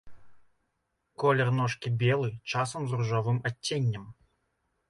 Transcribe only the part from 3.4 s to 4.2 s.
адценнем.